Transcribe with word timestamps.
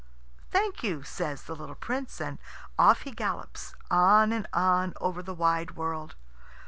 "Thank 0.49 0.81
you," 0.81 1.03
says 1.03 1.43
the 1.43 1.55
little 1.55 1.75
Prince, 1.75 2.19
and 2.19 2.39
off 2.79 3.01
he 3.03 3.11
gallops, 3.11 3.75
on 3.91 4.31
and 4.31 4.47
on 4.51 4.93
over 4.99 5.21
the 5.21 5.35
wide 5.35 5.75
world. 5.75 6.15